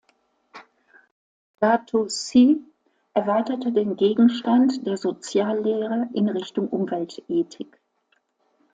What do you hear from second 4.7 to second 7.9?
der Soziallehre in Richtung Umweltethik.